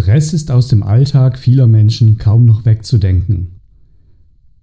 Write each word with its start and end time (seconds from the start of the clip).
Stress 0.00 0.32
ist 0.32 0.50
aus 0.50 0.68
dem 0.68 0.82
Alltag 0.82 1.38
vieler 1.38 1.66
Menschen 1.66 2.16
kaum 2.16 2.46
noch 2.46 2.64
wegzudenken. 2.64 3.60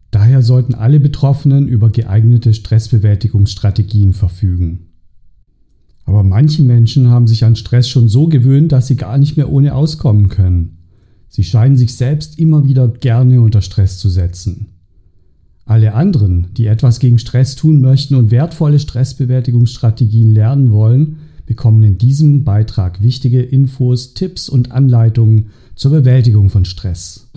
Daher 0.10 0.42
sollten 0.42 0.74
alle 0.74 1.00
Betroffenen 1.00 1.67
über 1.67 1.92
geeignete 1.92 2.56
Stressbewältigungsstrategien 2.56 4.13
verfügen. 4.13 4.87
Aber 6.05 6.23
manche 6.23 6.63
Menschen 6.63 7.09
haben 7.09 7.27
sich 7.27 7.45
an 7.45 7.55
Stress 7.55 7.87
schon 7.87 8.07
so 8.09 8.27
gewöhnt, 8.27 8.71
dass 8.71 8.88
sie 8.88 8.95
gar 8.95 9.20
nicht 9.20 9.38
mehr 9.38 9.52
ohne 9.52 9.75
auskommen 9.75 10.29
können. 10.29 10.79
Sie 11.29 11.43
scheinen 11.43 11.77
sich 11.77 11.95
selbst 11.95 12.39
immer 12.39 12.65
wieder 12.65 12.88
gerne 12.88 13.39
unter 13.39 13.61
Stress 13.61 13.99
zu 13.99 14.09
setzen. 14.09 14.69
Alle 15.65 15.93
anderen, 15.93 16.47
die 16.57 16.65
etwas 16.65 16.97
gegen 16.97 17.19
Stress 17.19 17.55
tun 17.55 17.79
möchten 17.79 18.15
und 18.15 18.31
wertvolle 18.31 18.79
Stressbewältigungsstrategien 18.79 20.31
lernen 20.31 20.71
wollen, 20.71 21.17
bekommen 21.48 21.82
in 21.82 21.98
diesem 21.98 22.43
Beitrag 22.43 23.02
wichtige 23.02 23.41
Infos, 23.41 24.13
Tipps 24.13 24.50
und 24.50 24.71
Anleitungen 24.71 25.48
zur 25.75 25.91
Bewältigung 25.91 26.49
von 26.49 26.66
Stress. 26.66 27.27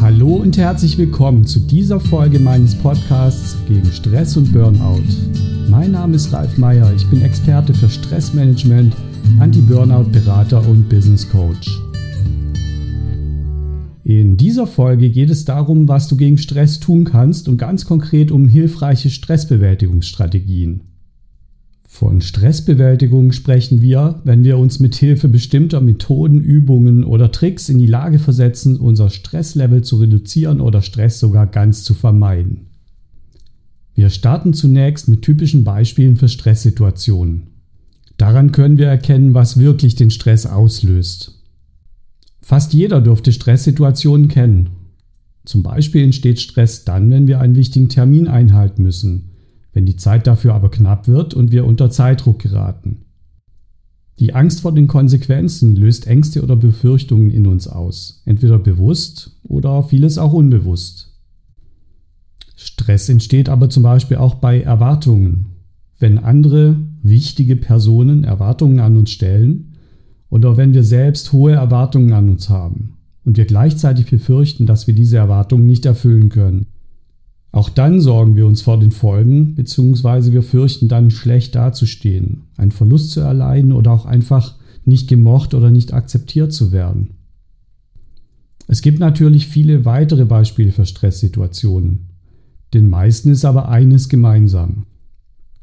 Hallo 0.00 0.36
und 0.36 0.58
herzlich 0.58 0.98
willkommen 0.98 1.46
zu 1.46 1.60
dieser 1.60 2.00
Folge 2.00 2.38
meines 2.38 2.74
Podcasts 2.74 3.56
gegen 3.66 3.90
Stress 3.92 4.36
und 4.36 4.52
Burnout. 4.52 5.02
Mein 5.70 5.92
Name 5.92 6.16
ist 6.16 6.32
Ralf 6.32 6.58
Meyer, 6.58 6.92
ich 6.94 7.08
bin 7.08 7.22
Experte 7.22 7.72
für 7.72 7.88
Stressmanagement, 7.88 8.94
Anti-Burnout-Berater 9.38 10.66
und 10.68 10.88
Business 10.88 11.28
Coach. 11.28 11.80
In 14.02 14.36
dieser 14.38 14.66
Folge 14.66 15.10
geht 15.10 15.30
es 15.30 15.44
darum, 15.44 15.86
was 15.86 16.08
du 16.08 16.16
gegen 16.16 16.38
Stress 16.38 16.80
tun 16.80 17.04
kannst 17.04 17.46
und 17.46 17.58
ganz 17.58 17.84
konkret 17.84 18.30
um 18.30 18.48
hilfreiche 18.48 19.10
Stressbewältigungsstrategien. 19.10 20.80
Von 21.98 22.20
Stressbewältigung 22.20 23.32
sprechen 23.32 23.82
wir, 23.82 24.20
wenn 24.22 24.44
wir 24.44 24.56
uns 24.56 24.78
mit 24.78 24.94
Hilfe 24.94 25.26
bestimmter 25.26 25.80
Methoden, 25.80 26.40
Übungen 26.40 27.02
oder 27.02 27.32
Tricks 27.32 27.68
in 27.68 27.80
die 27.80 27.88
Lage 27.88 28.20
versetzen, 28.20 28.76
unser 28.76 29.10
Stresslevel 29.10 29.82
zu 29.82 29.96
reduzieren 29.96 30.60
oder 30.60 30.80
Stress 30.80 31.18
sogar 31.18 31.48
ganz 31.48 31.82
zu 31.82 31.94
vermeiden. 31.94 32.68
Wir 33.96 34.10
starten 34.10 34.54
zunächst 34.54 35.08
mit 35.08 35.22
typischen 35.22 35.64
Beispielen 35.64 36.14
für 36.14 36.28
Stresssituationen. 36.28 37.48
Daran 38.16 38.52
können 38.52 38.78
wir 38.78 38.86
erkennen, 38.86 39.34
was 39.34 39.58
wirklich 39.58 39.96
den 39.96 40.12
Stress 40.12 40.46
auslöst. 40.46 41.42
Fast 42.40 42.74
jeder 42.74 43.00
dürfte 43.00 43.32
Stresssituationen 43.32 44.28
kennen. 44.28 44.70
Zum 45.44 45.64
Beispiel 45.64 46.04
entsteht 46.04 46.38
Stress 46.38 46.84
dann, 46.84 47.10
wenn 47.10 47.26
wir 47.26 47.40
einen 47.40 47.56
wichtigen 47.56 47.88
Termin 47.88 48.28
einhalten 48.28 48.84
müssen, 48.84 49.27
wenn 49.78 49.86
die 49.86 49.94
Zeit 49.94 50.26
dafür 50.26 50.54
aber 50.54 50.72
knapp 50.72 51.06
wird 51.06 51.34
und 51.34 51.52
wir 51.52 51.64
unter 51.64 51.88
Zeitdruck 51.88 52.40
geraten. 52.40 53.04
Die 54.18 54.34
Angst 54.34 54.62
vor 54.62 54.74
den 54.74 54.88
Konsequenzen 54.88 55.76
löst 55.76 56.08
Ängste 56.08 56.42
oder 56.42 56.56
Befürchtungen 56.56 57.30
in 57.30 57.46
uns 57.46 57.68
aus, 57.68 58.20
entweder 58.26 58.58
bewusst 58.58 59.38
oder 59.44 59.84
vieles 59.84 60.18
auch 60.18 60.32
unbewusst. 60.32 61.16
Stress 62.56 63.08
entsteht 63.08 63.48
aber 63.48 63.70
zum 63.70 63.84
Beispiel 63.84 64.16
auch 64.16 64.34
bei 64.34 64.60
Erwartungen. 64.60 65.46
Wenn 66.00 66.18
andere 66.18 66.80
wichtige 67.04 67.54
Personen 67.54 68.24
Erwartungen 68.24 68.80
an 68.80 68.96
uns 68.96 69.12
stellen 69.12 69.76
oder 70.28 70.56
wenn 70.56 70.74
wir 70.74 70.82
selbst 70.82 71.32
hohe 71.32 71.52
Erwartungen 71.52 72.12
an 72.14 72.30
uns 72.30 72.48
haben 72.48 72.94
und 73.24 73.36
wir 73.36 73.44
gleichzeitig 73.44 74.10
befürchten, 74.10 74.66
dass 74.66 74.88
wir 74.88 74.94
diese 74.96 75.18
Erwartungen 75.18 75.66
nicht 75.66 75.86
erfüllen 75.86 76.30
können. 76.30 76.66
Auch 77.50 77.70
dann 77.70 78.00
sorgen 78.00 78.36
wir 78.36 78.46
uns 78.46 78.62
vor 78.62 78.78
den 78.78 78.92
Folgen, 78.92 79.54
beziehungsweise 79.54 80.32
wir 80.32 80.42
fürchten 80.42 80.88
dann 80.88 81.10
schlecht 81.10 81.54
dazustehen, 81.54 82.44
einen 82.56 82.72
Verlust 82.72 83.12
zu 83.12 83.20
erleiden 83.20 83.72
oder 83.72 83.92
auch 83.92 84.04
einfach 84.04 84.56
nicht 84.84 85.08
gemocht 85.08 85.54
oder 85.54 85.70
nicht 85.70 85.92
akzeptiert 85.92 86.52
zu 86.52 86.72
werden. 86.72 87.10
Es 88.66 88.82
gibt 88.82 88.98
natürlich 88.98 89.46
viele 89.46 89.86
weitere 89.86 90.26
Beispiele 90.26 90.72
für 90.72 90.84
Stresssituationen. 90.84 92.10
Den 92.74 92.90
meisten 92.90 93.30
ist 93.30 93.46
aber 93.46 93.70
eines 93.70 94.10
gemeinsam. 94.10 94.84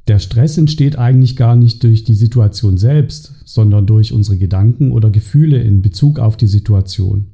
Der 0.08 0.20
Stress 0.20 0.58
entsteht 0.58 0.98
eigentlich 0.98 1.36
gar 1.36 1.56
nicht 1.56 1.84
durch 1.84 2.04
die 2.04 2.16
Situation 2.16 2.78
selbst, 2.78 3.34
sondern 3.46 3.86
durch 3.86 4.12
unsere 4.12 4.38
Gedanken 4.38 4.92
oder 4.92 5.12
Gefühle 5.12 5.62
in 5.62 5.82
Bezug 5.82 6.20
auf 6.20 6.36
die 6.36 6.48
Situation. 6.48 7.28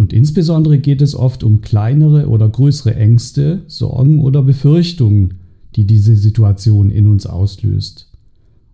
Und 0.00 0.14
insbesondere 0.14 0.78
geht 0.78 1.02
es 1.02 1.14
oft 1.14 1.44
um 1.44 1.60
kleinere 1.60 2.26
oder 2.30 2.48
größere 2.48 2.94
Ängste, 2.94 3.64
Sorgen 3.66 4.22
oder 4.22 4.40
Befürchtungen, 4.42 5.34
die 5.76 5.84
diese 5.84 6.16
Situation 6.16 6.90
in 6.90 7.06
uns 7.06 7.26
auslöst. 7.26 8.10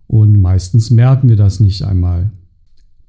Und 0.07 0.39
meistens 0.39 0.89
merken 0.89 1.27
wir 1.27 1.35
das 1.35 1.59
nicht 1.59 1.83
einmal. 1.83 2.31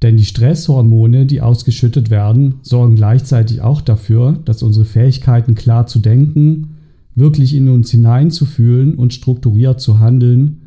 Denn 0.02 0.16
die 0.16 0.24
Stresshormone, 0.24 1.26
die 1.26 1.40
ausgeschüttet 1.40 2.10
werden, 2.10 2.54
sorgen 2.62 2.96
gleichzeitig 2.96 3.60
auch 3.60 3.80
dafür, 3.80 4.40
dass 4.44 4.64
unsere 4.64 4.84
Fähigkeiten 4.84 5.54
klar 5.54 5.86
zu 5.86 6.00
denken, 6.00 6.74
wirklich 7.14 7.54
in 7.54 7.68
uns 7.68 7.92
hineinzufühlen 7.92 8.96
und 8.96 9.14
strukturiert 9.14 9.80
zu 9.80 10.00
handeln, 10.00 10.62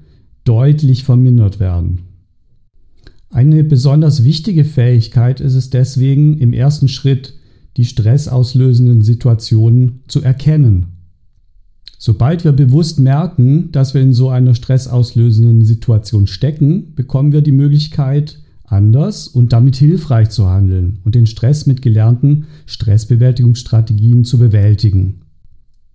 deutlich 0.46 1.04
vermindert 1.04 1.60
werden. 1.60 2.00
Eine 3.30 3.66
besonders 3.66 4.24
wichtige 4.24 4.64
Fähigkeit 4.64 5.42
ist 5.42 5.56
es 5.56 5.70
deswegen, 5.70 6.38
im 6.38 6.54
ersten 6.54 6.88
Schritt 6.88 7.34
die 7.78 7.86
stressauslösenden 7.86 9.02
Situationen 9.02 10.02
zu 10.08 10.22
erkennen. 10.22 10.88
Sobald 11.98 12.44
wir 12.44 12.52
bewusst 12.52 13.00
merken, 13.00 13.72
dass 13.72 13.94
wir 13.94 14.02
in 14.02 14.14
so 14.14 14.30
einer 14.30 14.56
stressauslösenden 14.56 15.64
Situation 15.64 16.28
stecken, 16.28 16.96
bekommen 16.96 17.32
wir 17.32 17.42
die 17.42 17.52
Möglichkeit, 17.52 18.40
anders 18.66 19.28
und 19.28 19.54
damit 19.54 19.76
hilfreich 19.76 20.30
zu 20.30 20.50
handeln 20.50 21.00
und 21.04 21.14
den 21.14 21.28
Stress 21.28 21.68
mit 21.68 21.82
gelernten 21.82 22.46
Stressbewältigungsstrategien 22.66 24.24
zu 24.24 24.40
bewältigen. 24.40 25.22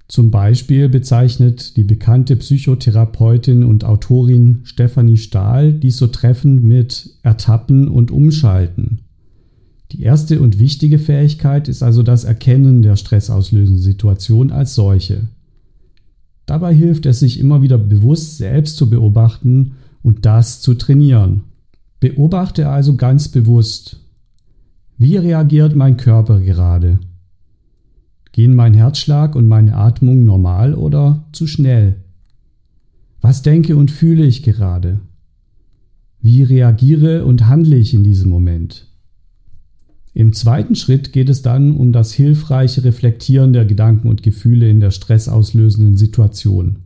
Zum 0.09 0.31
Beispiel 0.31 0.89
bezeichnet 0.89 1.77
die 1.77 1.83
bekannte 1.83 2.37
Psychotherapeutin 2.37 3.65
und 3.65 3.85
Autorin 3.85 4.61
Stephanie 4.63 5.17
Stahl 5.17 5.73
dies 5.73 5.97
so 5.97 6.07
treffend 6.07 6.63
mit 6.63 7.19
Ertappen 7.23 7.89
und 7.89 8.13
Umschalten. 8.13 9.01
Die 9.93 10.03
erste 10.03 10.41
und 10.41 10.59
wichtige 10.59 10.99
Fähigkeit 10.99 11.69
ist 11.69 11.83
also 11.83 12.03
das 12.03 12.25
Erkennen 12.25 12.83
der 12.83 12.97
stressauslösenden 12.97 13.83
Situation 13.83 14.51
als 14.51 14.75
solche. 14.75 15.29
Dabei 16.45 16.75
hilft 16.75 17.07
es 17.07 17.21
sich 17.21 17.39
immer 17.39 17.63
wieder 17.63 17.79
bewusst 17.79 18.39
selbst 18.39 18.77
zu 18.77 18.91
beobachten 18.91 19.75
und 20.03 20.27
das 20.27 20.61
zu 20.61 20.75
trainieren. 20.75 21.43
Beobachte 22.01 22.69
also 22.69 22.97
ganz 22.97 23.29
bewusst, 23.29 24.01
wie 24.99 25.17
reagiert 25.17 25.77
mein 25.77 25.97
Körper 25.97 26.41
gerade? 26.41 26.99
Gehen 28.33 28.55
mein 28.55 28.75
Herzschlag 28.75 29.35
und 29.35 29.49
meine 29.49 29.77
Atmung 29.77 30.25
normal 30.25 30.75
oder 30.75 31.25
zu 31.33 31.47
schnell? 31.47 31.97
Was 33.21 33.43
denke 33.43 33.77
und 33.77 33.91
fühle 33.91 34.25
ich 34.25 34.43
gerade? 34.43 35.01
Wie 36.21 36.43
reagiere 36.43 37.25
und 37.25 37.47
handle 37.47 37.77
ich 37.77 37.95
in 37.95 38.05
diesem 38.05 38.31
Moment? 38.31 38.87
Im 40.16 40.32
zweiten 40.32 40.77
Schritt 40.77 41.12
geht 41.12 41.28
es 41.28 41.43
dann 41.43 41.77
um 41.77 41.93
das 41.93 42.15
hilfreiche 42.15 42.84
Reflektieren 42.84 43.53
der 43.53 43.66
Gedanken 43.66 44.09
und 44.09 44.22
Gefühle 44.22 44.71
in 44.71 44.81
der 44.81 44.91
stressauslösenden 44.91 45.99
Situation. 45.99 46.78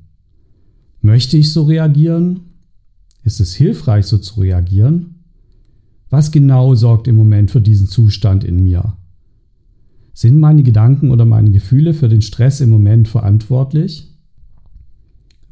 Möchte 1.00 1.36
ich 1.36 1.52
so 1.52 1.62
reagieren? 1.62 2.40
Ist 3.22 3.38
es 3.38 3.54
hilfreich, 3.54 4.06
so 4.06 4.18
zu 4.18 4.40
reagieren? 4.40 5.20
Was 6.08 6.32
genau 6.32 6.74
sorgt 6.74 7.06
im 7.06 7.14
Moment 7.14 7.52
für 7.52 7.60
diesen 7.60 7.86
Zustand 7.86 8.42
in 8.42 8.64
mir? 8.64 8.96
Sind 10.12 10.36
meine 10.36 10.64
Gedanken 10.64 11.12
oder 11.12 11.24
meine 11.24 11.52
Gefühle 11.52 11.94
für 11.94 12.08
den 12.08 12.22
Stress 12.22 12.60
im 12.60 12.70
Moment 12.70 13.06
verantwortlich? 13.06 14.08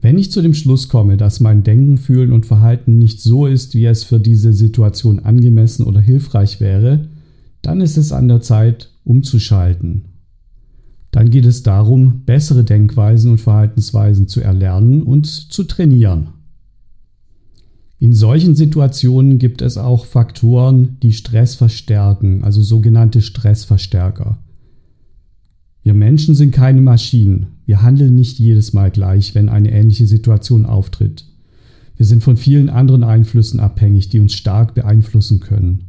Wenn 0.00 0.18
ich 0.18 0.32
zu 0.32 0.42
dem 0.42 0.54
Schluss 0.54 0.88
komme, 0.88 1.16
dass 1.16 1.38
mein 1.38 1.62
Denken, 1.62 1.96
Fühlen 1.96 2.32
und 2.32 2.44
Verhalten 2.44 2.98
nicht 2.98 3.20
so 3.20 3.46
ist, 3.46 3.76
wie 3.76 3.86
es 3.86 4.02
für 4.02 4.18
diese 4.18 4.52
Situation 4.52 5.20
angemessen 5.20 5.84
oder 5.84 6.00
hilfreich 6.00 6.58
wäre, 6.58 7.06
dann 7.62 7.80
ist 7.80 7.96
es 7.96 8.12
an 8.12 8.28
der 8.28 8.40
Zeit, 8.40 8.90
umzuschalten. 9.04 10.04
Dann 11.10 11.30
geht 11.30 11.46
es 11.46 11.62
darum, 11.62 12.22
bessere 12.26 12.64
Denkweisen 12.64 13.30
und 13.30 13.40
Verhaltensweisen 13.40 14.28
zu 14.28 14.40
erlernen 14.40 15.02
und 15.02 15.26
zu 15.26 15.64
trainieren. 15.64 16.28
In 17.98 18.12
solchen 18.12 18.54
Situationen 18.54 19.38
gibt 19.38 19.60
es 19.60 19.76
auch 19.76 20.04
Faktoren, 20.04 20.98
die 21.02 21.12
Stress 21.12 21.56
verstärken, 21.56 22.44
also 22.44 22.62
sogenannte 22.62 23.22
Stressverstärker. 23.22 24.38
Wir 25.82 25.94
Menschen 25.94 26.34
sind 26.34 26.52
keine 26.52 26.80
Maschinen. 26.80 27.46
Wir 27.66 27.82
handeln 27.82 28.14
nicht 28.14 28.38
jedes 28.38 28.72
Mal 28.72 28.90
gleich, 28.90 29.34
wenn 29.34 29.48
eine 29.48 29.72
ähnliche 29.72 30.06
Situation 30.06 30.66
auftritt. 30.66 31.24
Wir 31.96 32.06
sind 32.06 32.22
von 32.22 32.36
vielen 32.36 32.68
anderen 32.68 33.02
Einflüssen 33.02 33.58
abhängig, 33.58 34.08
die 34.08 34.20
uns 34.20 34.34
stark 34.34 34.74
beeinflussen 34.74 35.40
können. 35.40 35.87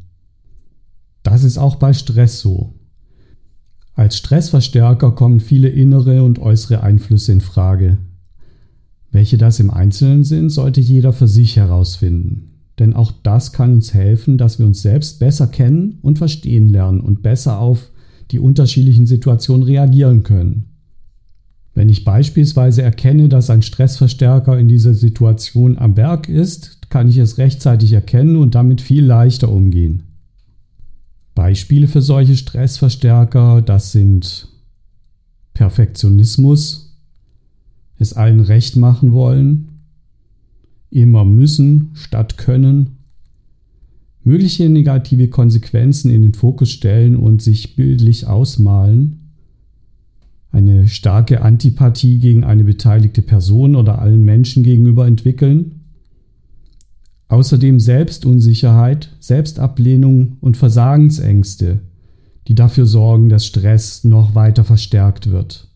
Das 1.24 1.44
ist 1.44 1.57
auch 1.57 1.75
bei 1.75 1.94
Stress 1.94 2.39
so. 2.39 2.74
Als 3.94 4.18
Stressverstärker 4.18 5.12
kommen 5.12 5.42
viele 5.42 5.68
innere 5.68 6.24
und 6.24 6.39
äußere 6.39 6.81
Einflüsse 6.83 7.33
in 7.33 7.42
Frage. 7.42 7.98
Welche 9.12 9.38
das 9.38 9.60
im 9.60 9.71
Einzelnen 9.71 10.24
sind, 10.24 10.50
sollte 10.51 10.80
jeder 10.81 11.13
für 11.13 11.27
sich 11.27 11.57
herausfinden. 11.57 12.45
denn 12.80 12.94
auch 12.94 13.12
das 13.24 13.51
kann 13.51 13.74
uns 13.74 13.94
helfen, 13.94 14.38
dass 14.38 14.57
wir 14.57 14.66
uns 14.66 14.81
selbst 14.81 15.19
besser 15.19 15.48
kennen 15.48 16.00
und 16.01 16.18
verstehen 16.18 16.69
lernen 16.69 17.01
und 17.01 17.21
besser 17.21 17.60
auf 17.60 17.92
die 18.31 18.39
unterschiedlichen 18.39 19.06
Situationen 19.06 19.63
reagieren 19.63 20.24
können. 20.24 20.69
Wenn 21.74 21.89
ich 21.89 22.06
beispielsweise 22.06 22.81
erkenne, 22.81 23.27
dass 23.27 23.50
ein 23.50 23.63
Stressverstärker 23.63 24.57
in 24.57 24.69
dieser 24.69 24.94
Situation 24.94 25.77
am 25.77 25.94
Berg 25.95 26.30
ist, 26.30 26.89
kann 26.89 27.10
ich 27.10 27.18
es 27.18 27.38
rechtzeitig 27.38 27.92
erkennen 27.92 28.38
und 28.38 28.56
damit 28.56 28.80
viel 28.80 29.04
leichter 29.04 29.51
umgehen. 29.51 30.04
Beispiele 31.39 31.88
für 31.88 32.01
solche 32.01 32.36
Stressverstärker, 32.36 33.62
das 33.62 33.94
sind 33.94 34.50
Perfektionismus, 35.53 37.00
es 37.97 38.12
allen 38.12 38.41
recht 38.41 38.75
machen 38.75 39.13
wollen, 39.13 39.69
immer 40.91 41.24
müssen 41.24 41.91
statt 41.94 42.38
können, 42.38 42.97
mögliche 44.25 44.68
negative 44.68 45.30
Konsequenzen 45.30 46.12
in 46.12 46.24
den 46.24 46.33
Fokus 46.33 46.71
stellen 46.71 47.15
und 47.15 47.42
sich 47.42 47.77
bildlich 47.77 48.27
ausmalen, 48.27 49.31
eine 50.51 50.89
starke 50.89 51.42
Antipathie 51.42 52.19
gegen 52.19 52.44
eine 52.44 52.65
beteiligte 52.65 53.21
Person 53.21 53.77
oder 53.77 54.00
allen 54.00 54.25
Menschen 54.25 54.62
gegenüber 54.63 55.07
entwickeln, 55.07 55.79
außerdem 57.30 57.80
Selbstunsicherheit, 57.80 59.16
Selbstablehnung 59.20 60.38
und 60.42 60.58
Versagensängste, 60.58 61.80
die 62.48 62.56
dafür 62.56 62.86
sorgen, 62.86 63.30
dass 63.30 63.46
Stress 63.46 64.04
noch 64.04 64.36
weiter 64.36 64.66
verstärkt 64.66 65.31
wird. 65.31 65.68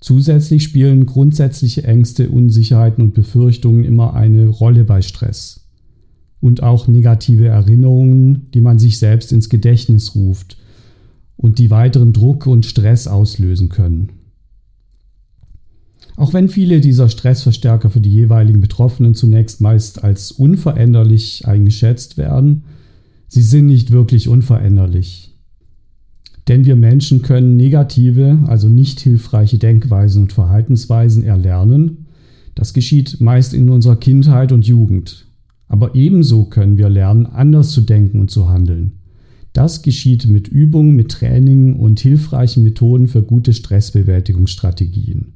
Zusätzlich 0.00 0.62
spielen 0.62 1.06
grundsätzliche 1.06 1.84
Ängste, 1.84 2.28
Unsicherheiten 2.28 3.04
und 3.04 3.14
Befürchtungen 3.14 3.84
immer 3.84 4.14
eine 4.14 4.46
Rolle 4.46 4.84
bei 4.84 5.02
Stress. 5.02 5.68
Und 6.40 6.62
auch 6.62 6.88
negative 6.88 7.46
Erinnerungen, 7.46 8.50
die 8.52 8.60
man 8.60 8.80
sich 8.80 8.98
selbst 8.98 9.30
ins 9.30 9.48
Gedächtnis 9.48 10.16
ruft 10.16 10.56
und 11.36 11.60
die 11.60 11.70
weiteren 11.70 12.12
Druck 12.12 12.48
und 12.48 12.66
Stress 12.66 13.06
auslösen 13.06 13.68
können. 13.68 14.10
Auch 16.16 16.34
wenn 16.34 16.48
viele 16.48 16.80
dieser 16.80 17.08
Stressverstärker 17.08 17.90
für 17.90 18.00
die 18.00 18.12
jeweiligen 18.12 18.60
Betroffenen 18.60 19.14
zunächst 19.14 19.60
meist 19.60 20.04
als 20.04 20.30
unveränderlich 20.30 21.46
eingeschätzt 21.46 22.18
werden, 22.18 22.64
sie 23.28 23.42
sind 23.42 23.66
nicht 23.66 23.90
wirklich 23.90 24.28
unveränderlich. 24.28 25.32
Denn 26.48 26.64
wir 26.64 26.76
Menschen 26.76 27.22
können 27.22 27.56
negative, 27.56 28.40
also 28.46 28.68
nicht 28.68 29.00
hilfreiche 29.00 29.58
Denkweisen 29.58 30.22
und 30.22 30.32
Verhaltensweisen 30.32 31.22
erlernen. 31.22 32.06
Das 32.54 32.74
geschieht 32.74 33.20
meist 33.20 33.54
in 33.54 33.70
unserer 33.70 33.96
Kindheit 33.96 34.52
und 34.52 34.66
Jugend. 34.66 35.26
Aber 35.68 35.94
ebenso 35.94 36.44
können 36.44 36.76
wir 36.76 36.88
lernen, 36.90 37.26
anders 37.26 37.70
zu 37.70 37.80
denken 37.80 38.20
und 38.20 38.30
zu 38.30 38.48
handeln. 38.48 38.98
Das 39.52 39.82
geschieht 39.82 40.26
mit 40.26 40.48
Übungen, 40.48 40.96
mit 40.96 41.10
Training 41.10 41.76
und 41.76 42.00
hilfreichen 42.00 42.62
Methoden 42.62 43.06
für 43.06 43.22
gute 43.22 43.52
Stressbewältigungsstrategien. 43.52 45.34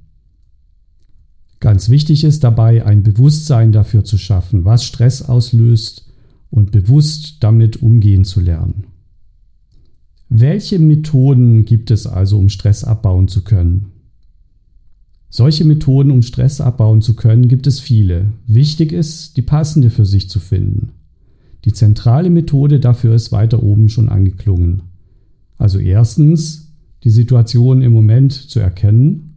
Ganz 1.61 1.89
wichtig 1.89 2.25
ist 2.25 2.45
dabei, 2.45 2.85
ein 2.85 3.03
Bewusstsein 3.03 3.73
dafür 3.73 4.05
zu 4.05 4.19
schaffen, 4.19 4.65
was 4.65 4.85
Stress 4.85 5.23
auslöst 5.23 6.13
und 6.51 6.71
bewusst 6.71 7.39
damit 7.41 7.83
umgehen 7.83 8.25
zu 8.25 8.41
lernen. 8.41 8.85
Welche 10.29 10.79
Methoden 10.79 11.65
gibt 11.65 11.91
es 11.91 12.07
also, 12.07 12.39
um 12.39 12.49
Stress 12.49 12.85
abbauen 12.85 13.29
zu 13.29 13.43
können? 13.43 13.93
Solche 15.29 15.65
Methoden, 15.65 16.11
um 16.11 16.23
Stress 16.23 16.61
abbauen 16.61 17.03
zu 17.03 17.15
können, 17.15 17.49
gibt 17.49 17.67
es 17.67 17.81
viele. 17.81 18.33
Wichtig 18.47 18.93
ist, 18.93 19.37
die 19.37 19.43
passende 19.43 19.91
für 19.91 20.07
sich 20.07 20.29
zu 20.31 20.41
finden. 20.41 20.93
Die 21.65 21.73
zentrale 21.73 22.31
Methode 22.31 22.81
dafür 22.81 23.15
ist 23.15 23.33
weiter 23.33 23.63
oben 23.63 23.89
schon 23.89 24.09
angeklungen. 24.09 24.83
Also 25.59 25.79
erstens, 25.79 26.73
die 27.05 27.11
Situation 27.11 27.83
im 27.83 27.93
Moment 27.93 28.33
zu 28.33 28.61
erkennen. 28.61 29.36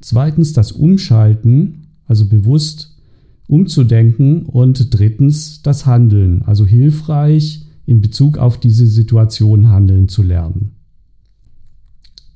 Zweitens, 0.00 0.52
das 0.52 0.72
Umschalten, 0.72 1.86
also 2.06 2.26
bewusst 2.26 2.96
umzudenken. 3.46 4.44
Und 4.44 4.98
drittens, 4.98 5.62
das 5.62 5.86
Handeln, 5.86 6.42
also 6.42 6.64
hilfreich, 6.64 7.66
in 7.86 8.00
Bezug 8.00 8.38
auf 8.38 8.58
diese 8.58 8.86
Situation 8.86 9.68
handeln 9.68 10.08
zu 10.08 10.22
lernen. 10.22 10.72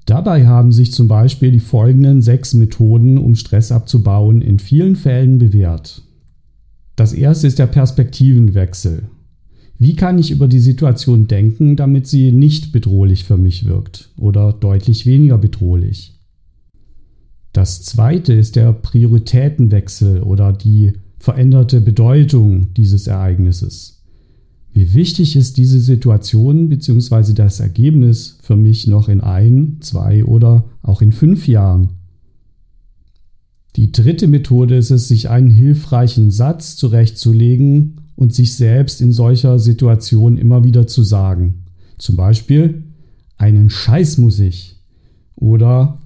Dabei 0.06 0.46
haben 0.46 0.72
sich 0.72 0.92
zum 0.92 1.08
Beispiel 1.08 1.50
die 1.52 1.60
folgenden 1.60 2.20
sechs 2.20 2.52
Methoden, 2.52 3.16
um 3.16 3.36
Stress 3.36 3.72
abzubauen, 3.72 4.42
in 4.42 4.58
vielen 4.58 4.96
Fällen 4.96 5.38
bewährt. 5.38 6.02
Das 6.96 7.12
erste 7.12 7.46
ist 7.46 7.58
der 7.58 7.66
Perspektivenwechsel. 7.66 9.04
Wie 9.78 9.96
kann 9.96 10.18
ich 10.18 10.30
über 10.30 10.46
die 10.46 10.60
Situation 10.60 11.26
denken, 11.26 11.76
damit 11.76 12.06
sie 12.06 12.32
nicht 12.32 12.70
bedrohlich 12.72 13.24
für 13.24 13.36
mich 13.36 13.64
wirkt 13.64 14.10
oder 14.18 14.52
deutlich 14.52 15.06
weniger 15.06 15.38
bedrohlich? 15.38 16.13
Das 17.54 17.82
zweite 17.82 18.32
ist 18.32 18.56
der 18.56 18.72
Prioritätenwechsel 18.72 20.24
oder 20.24 20.52
die 20.52 20.92
veränderte 21.20 21.80
Bedeutung 21.80 22.74
dieses 22.74 23.06
Ereignisses. 23.06 24.02
Wie 24.72 24.92
wichtig 24.92 25.36
ist 25.36 25.56
diese 25.56 25.78
Situation 25.78 26.68
bzw. 26.68 27.32
das 27.32 27.60
Ergebnis 27.60 28.38
für 28.42 28.56
mich 28.56 28.88
noch 28.88 29.08
in 29.08 29.20
ein, 29.20 29.76
zwei 29.80 30.24
oder 30.24 30.64
auch 30.82 31.00
in 31.00 31.12
fünf 31.12 31.46
Jahren? 31.46 31.90
Die 33.76 33.92
dritte 33.92 34.26
Methode 34.26 34.76
ist 34.76 34.90
es, 34.90 35.06
sich 35.06 35.30
einen 35.30 35.50
hilfreichen 35.50 36.32
Satz 36.32 36.74
zurechtzulegen 36.74 38.00
und 38.16 38.34
sich 38.34 38.54
selbst 38.54 39.00
in 39.00 39.12
solcher 39.12 39.60
Situation 39.60 40.38
immer 40.38 40.64
wieder 40.64 40.88
zu 40.88 41.04
sagen. 41.04 41.66
Zum 41.98 42.16
Beispiel, 42.16 42.82
einen 43.36 43.70
Scheiß 43.70 44.18
muss 44.18 44.40
ich. 44.40 44.80
Oder, 45.36 46.00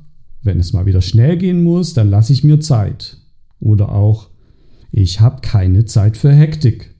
wenn 0.48 0.58
es 0.58 0.72
mal 0.72 0.86
wieder 0.86 1.02
schnell 1.02 1.36
gehen 1.36 1.62
muss, 1.62 1.92
dann 1.92 2.08
lasse 2.08 2.32
ich 2.32 2.42
mir 2.42 2.58
Zeit. 2.58 3.18
Oder 3.60 3.92
auch, 3.92 4.30
ich 4.90 5.20
habe 5.20 5.42
keine 5.42 5.84
Zeit 5.84 6.16
für 6.16 6.32
Hektik. 6.32 6.94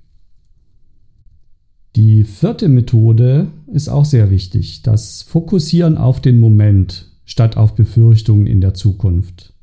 Die 1.96 2.24
vierte 2.24 2.68
Methode 2.68 3.48
ist 3.72 3.88
auch 3.88 4.04
sehr 4.04 4.30
wichtig, 4.30 4.82
das 4.82 5.22
Fokussieren 5.22 5.96
auf 5.96 6.20
den 6.20 6.38
Moment 6.38 7.10
statt 7.24 7.56
auf 7.56 7.74
Befürchtungen 7.74 8.46
in 8.46 8.60
der 8.60 8.74
Zukunft. 8.74 9.54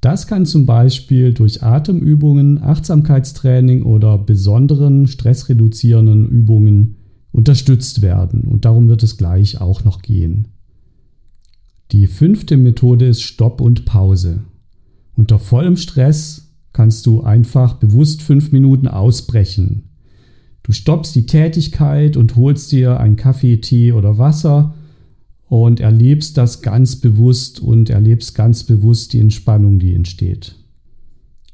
Das 0.00 0.26
kann 0.26 0.44
zum 0.44 0.66
Beispiel 0.66 1.32
durch 1.32 1.62
Atemübungen, 1.62 2.60
Achtsamkeitstraining 2.60 3.84
oder 3.84 4.18
besonderen 4.18 5.06
stressreduzierenden 5.06 6.26
Übungen 6.28 6.96
unterstützt 7.30 8.02
werden 8.02 8.42
und 8.42 8.64
darum 8.64 8.88
wird 8.88 9.04
es 9.04 9.16
gleich 9.16 9.60
auch 9.60 9.84
noch 9.84 10.02
gehen. 10.02 10.48
Die 11.92 12.06
fünfte 12.06 12.56
Methode 12.56 13.06
ist 13.06 13.22
Stopp 13.22 13.60
und 13.60 13.84
Pause. 13.84 14.40
Unter 15.14 15.38
vollem 15.38 15.76
Stress 15.76 16.52
kannst 16.72 17.06
du 17.06 17.20
einfach 17.20 17.74
bewusst 17.74 18.22
fünf 18.22 18.50
Minuten 18.50 18.88
ausbrechen 18.88 19.84
Du 20.62 20.70
stoppst 20.70 21.14
die 21.16 21.26
Tätigkeit 21.26 22.16
und 22.16 22.36
holst 22.36 22.70
dir 22.70 23.00
einen 23.00 23.16
Kaffee, 23.16 23.56
Tee 23.56 23.92
oder 23.92 24.18
Wasser 24.18 24.74
und 25.48 25.80
erlebst 25.80 26.38
das 26.38 26.62
ganz 26.62 26.96
bewusst 26.96 27.60
und 27.60 27.90
erlebst 27.90 28.34
ganz 28.34 28.62
bewusst 28.64 29.12
die 29.12 29.18
Entspannung, 29.18 29.78
die 29.78 29.92
entsteht. 29.92 30.54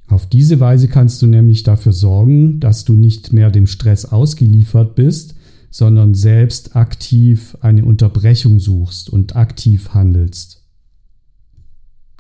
Auf 0.09 0.27
diese 0.27 0.61
Weise 0.61 0.89
kannst 0.89 1.21
du 1.23 1.27
nämlich 1.27 1.63
dafür 1.63 1.93
sorgen, 1.93 2.61
dass 2.61 2.85
du 2.85 2.95
nicht 2.95 3.33
mehr 3.33 3.51
dem 3.51 3.67
Stress 3.67 4.05
ausgeliefert 4.05 4.95
bist, 4.95 5.35
sondern 5.79 6.13
selbst 6.13 6.75
aktiv 6.75 7.57
eine 7.61 7.85
Unterbrechung 7.85 8.59
suchst 8.59 9.09
und 9.09 9.37
aktiv 9.37 9.91
handelst. 9.95 10.67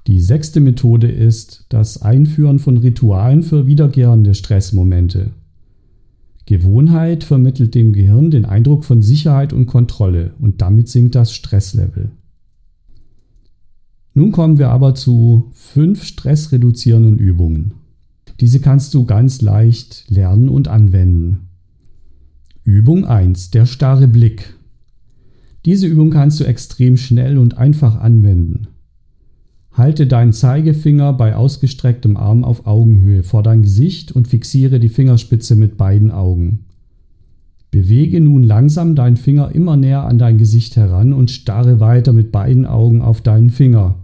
Die 0.06 0.20
sechste 0.20 0.60
Methode 0.60 1.10
ist 1.10 1.66
das 1.68 2.00
Einführen 2.00 2.60
von 2.60 2.76
Ritualen 2.76 3.42
für 3.42 3.66
wiederkehrende 3.66 4.36
Stressmomente. 4.36 5.32
Gewohnheit 6.46 7.24
vermittelt 7.24 7.74
dem 7.74 7.92
Gehirn 7.92 8.30
den 8.30 8.44
Eindruck 8.44 8.84
von 8.84 9.02
Sicherheit 9.02 9.52
und 9.52 9.66
Kontrolle 9.66 10.34
und 10.38 10.62
damit 10.62 10.88
sinkt 10.88 11.16
das 11.16 11.32
Stresslevel. 11.32 12.12
Nun 14.14 14.30
kommen 14.30 14.58
wir 14.58 14.68
aber 14.68 14.94
zu 14.94 15.50
fünf 15.52 16.04
stressreduzierenden 16.04 17.18
Übungen. 17.18 17.74
Diese 18.38 18.60
kannst 18.60 18.94
du 18.94 19.04
ganz 19.04 19.40
leicht 19.40 20.04
lernen 20.08 20.48
und 20.48 20.68
anwenden. 20.68 21.47
Übung 22.68 23.06
1. 23.06 23.50
Der 23.52 23.64
starre 23.64 24.06
Blick. 24.06 24.52
Diese 25.64 25.86
Übung 25.86 26.10
kannst 26.10 26.38
du 26.38 26.44
extrem 26.44 26.98
schnell 26.98 27.38
und 27.38 27.56
einfach 27.56 27.98
anwenden. 27.98 28.68
Halte 29.72 30.06
deinen 30.06 30.34
Zeigefinger 30.34 31.14
bei 31.14 31.34
ausgestrecktem 31.34 32.18
Arm 32.18 32.44
auf 32.44 32.66
Augenhöhe 32.66 33.22
vor 33.22 33.42
dein 33.42 33.62
Gesicht 33.62 34.12
und 34.12 34.28
fixiere 34.28 34.80
die 34.80 34.90
Fingerspitze 34.90 35.56
mit 35.56 35.78
beiden 35.78 36.10
Augen. 36.10 36.66
Bewege 37.70 38.20
nun 38.20 38.42
langsam 38.42 38.94
deinen 38.94 39.16
Finger 39.16 39.54
immer 39.54 39.78
näher 39.78 40.02
an 40.02 40.18
dein 40.18 40.36
Gesicht 40.36 40.76
heran 40.76 41.14
und 41.14 41.30
starre 41.30 41.80
weiter 41.80 42.12
mit 42.12 42.32
beiden 42.32 42.66
Augen 42.66 43.00
auf 43.00 43.22
deinen 43.22 43.48
Finger. 43.48 43.94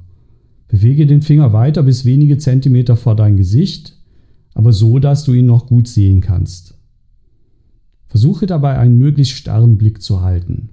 Bewege 0.69 1.05
den 1.05 1.21
Finger 1.21 1.53
weiter 1.53 1.83
bis 1.83 2.07
wenige 2.07 2.39
Zentimeter 2.39 2.97
vor 2.97 3.15
dein 3.15 3.37
Gesicht, 3.37 3.99
aber 4.55 4.73
so, 4.73 4.99
dass 5.01 5.25
du 5.25 5.35
ihn 5.35 5.45
noch 5.45 5.67
gut 5.67 5.87
sehen 5.87 6.23
kannst. 6.23 6.74
Versuche 8.15 8.47
dabei 8.47 8.79
einen 8.79 8.97
möglichst 8.97 9.37
starren 9.37 9.77
Blick 9.77 10.01
zu 10.01 10.21
halten. 10.21 10.69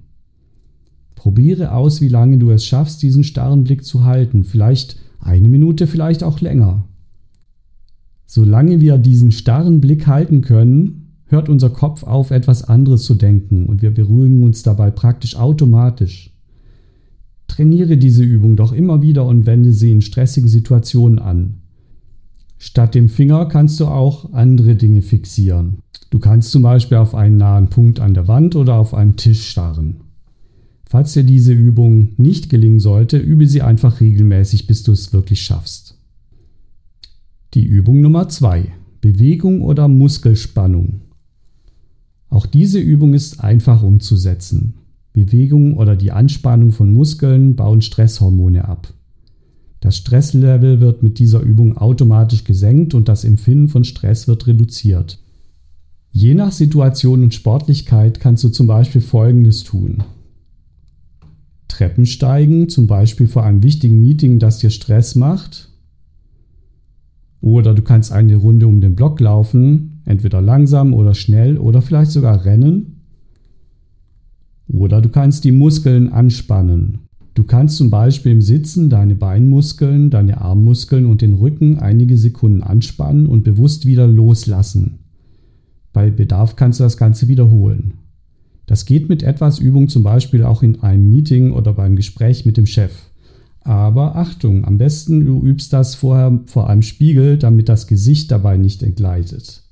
Probiere 1.16 1.72
aus, 1.72 2.00
wie 2.00 2.06
lange 2.06 2.38
du 2.38 2.52
es 2.52 2.64
schaffst, 2.64 3.02
diesen 3.02 3.24
starren 3.24 3.64
Blick 3.64 3.84
zu 3.84 4.04
halten. 4.04 4.44
Vielleicht 4.44 5.00
eine 5.18 5.48
Minute, 5.48 5.88
vielleicht 5.88 6.22
auch 6.22 6.40
länger. 6.40 6.84
Solange 8.26 8.80
wir 8.80 8.96
diesen 8.96 9.32
starren 9.32 9.80
Blick 9.80 10.06
halten 10.06 10.42
können, 10.42 11.16
hört 11.24 11.48
unser 11.48 11.70
Kopf 11.70 12.04
auf, 12.04 12.30
etwas 12.30 12.62
anderes 12.62 13.02
zu 13.02 13.16
denken 13.16 13.66
und 13.66 13.82
wir 13.82 13.92
beruhigen 13.92 14.44
uns 14.44 14.62
dabei 14.62 14.92
praktisch 14.92 15.34
automatisch. 15.34 16.32
Trainiere 17.48 17.96
diese 17.96 18.22
Übung 18.22 18.54
doch 18.54 18.72
immer 18.72 19.02
wieder 19.02 19.26
und 19.26 19.46
wende 19.46 19.72
sie 19.72 19.90
in 19.90 20.00
stressigen 20.00 20.48
Situationen 20.48 21.18
an. 21.18 21.54
Statt 22.56 22.94
dem 22.94 23.08
Finger 23.08 23.46
kannst 23.46 23.80
du 23.80 23.86
auch 23.86 24.32
andere 24.32 24.76
Dinge 24.76 25.02
fixieren. 25.02 25.78
Du 26.12 26.18
kannst 26.18 26.50
zum 26.50 26.60
Beispiel 26.60 26.98
auf 26.98 27.14
einen 27.14 27.38
nahen 27.38 27.70
Punkt 27.70 27.98
an 27.98 28.12
der 28.12 28.28
Wand 28.28 28.54
oder 28.54 28.74
auf 28.74 28.92
einem 28.92 29.16
Tisch 29.16 29.48
starren. 29.48 30.02
Falls 30.84 31.14
dir 31.14 31.24
diese 31.24 31.54
Übung 31.54 32.10
nicht 32.18 32.50
gelingen 32.50 32.80
sollte, 32.80 33.16
übe 33.16 33.46
sie 33.46 33.62
einfach 33.62 34.02
regelmäßig, 34.02 34.66
bis 34.66 34.82
du 34.82 34.92
es 34.92 35.14
wirklich 35.14 35.40
schaffst. 35.40 35.98
Die 37.54 37.64
Übung 37.64 38.02
Nummer 38.02 38.28
2. 38.28 38.70
Bewegung 39.00 39.62
oder 39.62 39.88
Muskelspannung. 39.88 41.00
Auch 42.28 42.44
diese 42.44 42.78
Übung 42.78 43.14
ist 43.14 43.42
einfach 43.42 43.82
umzusetzen. 43.82 44.74
Bewegung 45.14 45.78
oder 45.78 45.96
die 45.96 46.12
Anspannung 46.12 46.72
von 46.72 46.92
Muskeln 46.92 47.56
bauen 47.56 47.80
Stresshormone 47.80 48.68
ab. 48.68 48.92
Das 49.80 49.96
Stresslevel 49.96 50.80
wird 50.80 51.02
mit 51.02 51.18
dieser 51.18 51.40
Übung 51.40 51.78
automatisch 51.78 52.44
gesenkt 52.44 52.92
und 52.92 53.08
das 53.08 53.24
Empfinden 53.24 53.70
von 53.70 53.84
Stress 53.84 54.28
wird 54.28 54.46
reduziert. 54.46 55.21
Je 56.14 56.34
nach 56.34 56.52
Situation 56.52 57.24
und 57.24 57.32
Sportlichkeit 57.32 58.20
kannst 58.20 58.44
du 58.44 58.50
zum 58.50 58.66
Beispiel 58.66 59.00
Folgendes 59.00 59.64
tun. 59.64 60.04
Treppen 61.68 62.04
steigen, 62.04 62.68
zum 62.68 62.86
Beispiel 62.86 63.26
vor 63.26 63.44
einem 63.44 63.62
wichtigen 63.62 63.98
Meeting, 63.98 64.38
das 64.38 64.58
dir 64.58 64.68
Stress 64.68 65.14
macht. 65.14 65.70
Oder 67.40 67.72
du 67.74 67.80
kannst 67.80 68.12
eine 68.12 68.36
Runde 68.36 68.66
um 68.66 68.82
den 68.82 68.94
Block 68.94 69.20
laufen, 69.20 70.02
entweder 70.04 70.42
langsam 70.42 70.92
oder 70.92 71.14
schnell 71.14 71.56
oder 71.56 71.80
vielleicht 71.80 72.10
sogar 72.10 72.44
rennen. 72.44 73.00
Oder 74.68 75.00
du 75.00 75.08
kannst 75.08 75.44
die 75.44 75.52
Muskeln 75.52 76.12
anspannen. 76.12 76.98
Du 77.32 77.44
kannst 77.44 77.78
zum 77.78 77.88
Beispiel 77.88 78.32
im 78.32 78.42
Sitzen 78.42 78.90
deine 78.90 79.14
Beinmuskeln, 79.14 80.10
deine 80.10 80.42
Armmuskeln 80.42 81.06
und 81.06 81.22
den 81.22 81.32
Rücken 81.32 81.78
einige 81.78 82.18
Sekunden 82.18 82.62
anspannen 82.62 83.26
und 83.26 83.44
bewusst 83.44 83.86
wieder 83.86 84.06
loslassen. 84.06 85.01
Bei 85.92 86.10
Bedarf 86.10 86.56
kannst 86.56 86.80
du 86.80 86.84
das 86.84 86.96
Ganze 86.96 87.28
wiederholen. 87.28 87.94
Das 88.66 88.86
geht 88.86 89.08
mit 89.08 89.22
etwas 89.22 89.58
Übung 89.58 89.88
zum 89.88 90.02
Beispiel 90.02 90.44
auch 90.44 90.62
in 90.62 90.80
einem 90.80 91.08
Meeting 91.08 91.52
oder 91.52 91.74
beim 91.74 91.96
Gespräch 91.96 92.46
mit 92.46 92.56
dem 92.56 92.66
Chef. 92.66 92.92
Aber 93.60 94.16
Achtung, 94.16 94.64
am 94.64 94.78
besten 94.78 95.24
du 95.24 95.40
übst 95.44 95.72
das 95.72 95.94
vorher 95.94 96.40
vor 96.46 96.68
einem 96.68 96.82
Spiegel, 96.82 97.38
damit 97.38 97.68
das 97.68 97.86
Gesicht 97.86 98.30
dabei 98.30 98.56
nicht 98.56 98.82
entgleitet. 98.82 99.62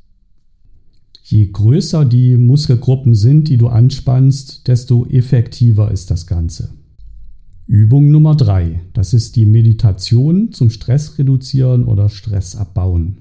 Je 1.25 1.47
größer 1.47 2.05
die 2.05 2.37
Muskelgruppen 2.37 3.15
sind, 3.15 3.49
die 3.49 3.57
du 3.57 3.69
anspannst, 3.69 4.67
desto 4.69 5.07
effektiver 5.07 5.91
ist 5.91 6.11
das 6.11 6.27
Ganze. 6.27 6.71
Übung 7.67 8.11
Nummer 8.11 8.35
3. 8.35 8.81
Das 8.95 9.15
ist 9.15 9.37
die 9.37 9.47
Meditation 9.47 10.53
zum 10.53 10.71
Stress 10.71 11.19
reduzieren 11.19 11.85
oder 11.85 12.09
Stress 12.09 12.57
abbauen. 12.57 13.19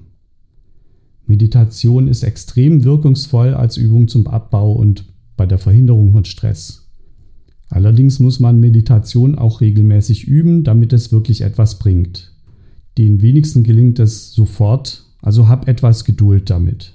Meditation 1.30 2.08
ist 2.08 2.24
extrem 2.24 2.82
wirkungsvoll 2.82 3.54
als 3.54 3.76
Übung 3.76 4.08
zum 4.08 4.26
Abbau 4.26 4.72
und 4.72 5.04
bei 5.36 5.46
der 5.46 5.58
Verhinderung 5.58 6.10
von 6.10 6.24
Stress. 6.24 6.88
Allerdings 7.68 8.18
muss 8.18 8.40
man 8.40 8.58
Meditation 8.58 9.36
auch 9.36 9.60
regelmäßig 9.60 10.26
üben, 10.26 10.64
damit 10.64 10.92
es 10.92 11.12
wirklich 11.12 11.42
etwas 11.42 11.78
bringt. 11.78 12.32
Den 12.98 13.22
wenigsten 13.22 13.62
gelingt 13.62 14.00
es 14.00 14.32
sofort, 14.32 15.04
also 15.22 15.46
hab 15.46 15.68
etwas 15.68 16.04
Geduld 16.04 16.50
damit. 16.50 16.94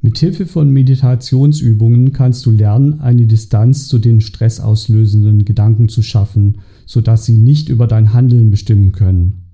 Mit 0.00 0.18
Hilfe 0.18 0.44
von 0.44 0.72
Meditationsübungen 0.72 2.12
kannst 2.12 2.44
du 2.44 2.50
lernen, 2.50 3.00
eine 3.00 3.28
Distanz 3.28 3.86
zu 3.86 4.00
den 4.00 4.20
stressauslösenden 4.20 5.44
Gedanken 5.44 5.88
zu 5.88 6.02
schaffen, 6.02 6.58
sodass 6.86 7.24
sie 7.24 7.38
nicht 7.38 7.68
über 7.68 7.86
dein 7.86 8.12
Handeln 8.12 8.50
bestimmen 8.50 8.90
können. 8.90 9.47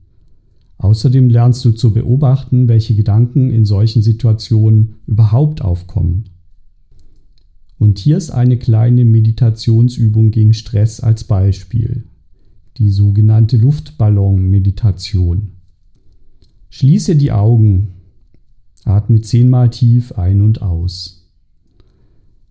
Außerdem 0.79 1.31
lernst 1.31 1.65
du 1.65 1.71
zu 1.71 1.93
beobachten, 1.93 2.69
welche 2.69 2.95
Gedanken 2.95 3.51
in 3.51 3.65
solchen 3.65 4.03
Situationen 4.03 4.97
überhaupt 5.07 5.63
aufkommen. 5.63 6.25
Und 7.79 7.99
hier 7.99 8.17
ist 8.17 8.31
eine 8.31 8.57
kleine 8.57 9.05
Meditationsübung 9.05 10.31
gegen 10.31 10.55
Stress 10.55 11.01
als 11.01 11.25
Beispiel. 11.25 12.05
Die 12.79 12.91
sogenannte 12.91 13.57
Luftballon-Meditation. 13.57 15.53
Schließe 16.71 17.17
die 17.17 17.33
Augen 17.33 17.95
Atme 18.85 19.23
zehnmal 19.23 19.71
tief 19.71 20.13
ein 20.13 20.43
und 20.43 20.61
aus. 20.61 21.31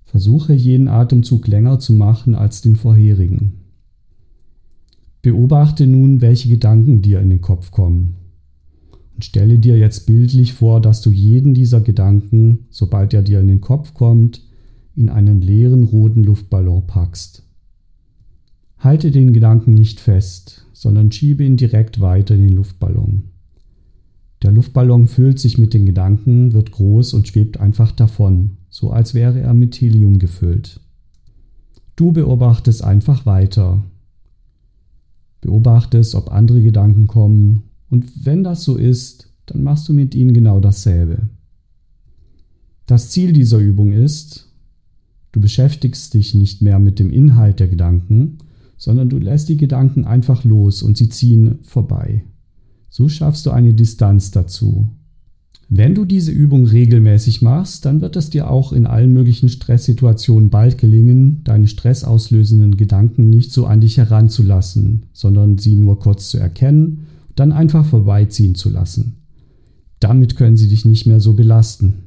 Versuche 0.04 0.54
jeden 0.54 0.88
Atemzug 0.88 1.48
länger 1.48 1.80
zu 1.80 1.94
machen 1.94 2.36
als 2.36 2.62
den 2.62 2.76
vorherigen. 2.76 3.63
Beobachte 5.24 5.88
nun, 5.88 6.20
welche 6.20 6.50
Gedanken 6.50 7.02
dir 7.02 7.22
in 7.22 7.30
den 7.30 7.40
Kopf 7.40 7.72
kommen. 7.72 8.18
Und 9.16 9.24
stelle 9.24 9.58
dir 9.58 9.78
jetzt 9.78 10.06
bildlich 10.06 10.52
vor, 10.52 10.82
dass 10.82 11.02
du 11.02 11.12
jeden 11.12 11.54
dieser 11.54 11.80
Gedanken, 11.80 12.66
sobald 12.70 13.14
er 13.14 13.22
dir 13.22 13.40
in 13.40 13.48
den 13.48 13.62
Kopf 13.62 13.94
kommt, 13.94 14.42
in 14.98 15.10
einen 15.10 15.42
leeren 15.42 15.84
roten 15.84 16.26
Luftballon 16.26 16.86
packst. 16.88 17.44
Halte 18.80 19.12
den 19.12 19.32
Gedanken 19.32 19.74
nicht 19.74 20.02
fest, 20.02 20.68
sondern 20.74 21.10
schiebe 21.10 21.46
ihn 21.46 21.56
direkt 21.56 22.02
weiter 22.02 22.36
in 22.36 22.42
den 22.42 22.58
Luftballon. 22.58 23.24
Der 24.42 24.52
Luftballon 24.52 25.08
füllt 25.08 25.40
sich 25.40 25.58
mit 25.58 25.74
den 25.74 25.86
Gedanken, 25.86 26.52
wird 26.52 26.72
groß 26.72 27.14
und 27.14 27.30
schwebt 27.30 27.62
einfach 27.62 27.94
davon, 27.94 28.58
so 28.70 28.92
als 28.92 29.14
wäre 29.14 29.40
er 29.40 29.54
mit 29.54 29.76
Helium 29.76 30.20
gefüllt. 30.20 30.82
Du 31.96 32.12
beobachtest 32.12 32.84
einfach 32.84 33.26
weiter. 33.26 33.86
Beobachtest, 35.44 36.16
ob 36.16 36.32
andere 36.32 36.62
Gedanken 36.62 37.08
kommen, 37.08 37.64
und 37.90 38.26
wenn 38.26 38.44
das 38.44 38.64
so 38.64 38.76
ist, 38.76 39.32
dann 39.46 39.62
machst 39.62 39.88
du 39.88 39.94
mit 39.94 40.16
ihnen 40.16 40.34
genau 40.34 40.60
dasselbe. 40.60 41.30
Das 42.88 43.12
Ziel 43.12 43.34
dieser 43.34 43.60
Übung 43.60 43.92
ist, 43.92 44.52
du 45.32 45.40
beschäftigst 45.40 46.14
dich 46.14 46.34
nicht 46.34 46.62
mehr 46.62 46.80
mit 46.80 46.98
dem 46.98 47.12
Inhalt 47.12 47.60
der 47.60 47.68
Gedanken, 47.68 48.40
sondern 48.78 49.10
du 49.10 49.20
lässt 49.20 49.48
die 49.50 49.58
Gedanken 49.58 50.06
einfach 50.06 50.44
los 50.44 50.82
und 50.82 50.98
sie 50.98 51.10
ziehen 51.10 51.60
vorbei. 51.62 52.24
So 52.90 53.10
schaffst 53.10 53.46
du 53.46 53.52
eine 53.52 53.74
Distanz 53.74 54.32
dazu. 54.32 54.90
Wenn 55.76 55.96
du 55.96 56.06
diese 56.06 56.32
Übung 56.32 56.68
regelmäßig 56.68 57.42
machst, 57.42 57.86
dann 57.86 58.00
wird 58.00 58.16
es 58.16 58.30
dir 58.30 58.48
auch 58.48 58.74
in 58.74 58.86
allen 58.86 59.12
möglichen 59.12 59.50
Stresssituationen 59.50 60.52
bald 60.52 60.78
gelingen, 60.78 61.42
deine 61.46 61.68
stressauslösenden 61.68 62.78
Gedanken 62.78 63.32
nicht 63.32 63.52
so 63.52 63.66
an 63.66 63.82
dich 63.82 63.98
heranzulassen, 63.98 65.08
sondern 65.14 65.58
sie 65.58 65.74
nur 65.74 65.98
kurz 65.98 66.30
zu 66.30 66.38
erkennen, 66.38 67.08
dann 67.36 67.52
einfach 67.52 67.88
vorbeiziehen 67.88 68.54
zu 68.54 68.70
lassen. 68.70 69.16
Damit 70.00 70.36
können 70.36 70.58
sie 70.58 70.68
dich 70.68 70.86
nicht 70.86 71.08
mehr 71.08 71.20
so 71.20 71.34
belasten. 71.34 72.04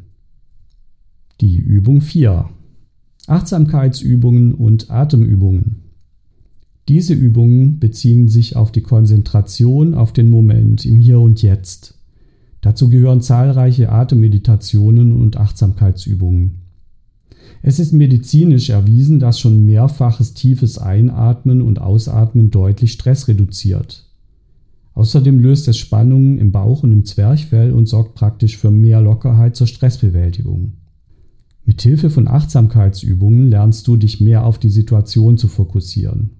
Die 1.40 1.56
Übung 1.56 2.02
4. 2.02 2.48
Achtsamkeitsübungen 3.26 4.54
und 4.54 4.92
Atemübungen. 4.92 5.82
Diese 6.86 7.14
Übungen 7.14 7.80
beziehen 7.80 8.28
sich 8.28 8.54
auf 8.54 8.70
die 8.70 8.82
Konzentration 8.82 9.94
auf 9.94 10.12
den 10.12 10.30
Moment 10.30 10.86
im 10.86 11.00
Hier 11.00 11.18
und 11.18 11.42
Jetzt. 11.42 11.95
Dazu 12.66 12.88
gehören 12.88 13.20
zahlreiche 13.20 13.92
Atemmeditationen 13.92 15.12
und 15.12 15.36
Achtsamkeitsübungen. 15.36 16.62
Es 17.62 17.78
ist 17.78 17.92
medizinisch 17.92 18.70
erwiesen, 18.70 19.20
dass 19.20 19.38
schon 19.38 19.64
mehrfaches 19.64 20.34
tiefes 20.34 20.76
Einatmen 20.76 21.62
und 21.62 21.80
Ausatmen 21.80 22.50
deutlich 22.50 22.90
Stress 22.90 23.28
reduziert. 23.28 24.10
Außerdem 24.94 25.38
löst 25.38 25.68
es 25.68 25.78
Spannungen 25.78 26.38
im 26.38 26.50
Bauch 26.50 26.82
und 26.82 26.90
im 26.90 27.04
Zwerchfell 27.04 27.70
und 27.70 27.86
sorgt 27.86 28.16
praktisch 28.16 28.56
für 28.56 28.72
mehr 28.72 29.00
Lockerheit 29.00 29.54
zur 29.54 29.68
Stressbewältigung. 29.68 30.72
Mit 31.64 31.80
Hilfe 31.82 32.10
von 32.10 32.26
Achtsamkeitsübungen 32.26 33.48
lernst 33.48 33.86
du 33.86 33.96
dich 33.96 34.20
mehr 34.20 34.44
auf 34.44 34.58
die 34.58 34.70
Situation 34.70 35.38
zu 35.38 35.46
fokussieren. 35.46 36.30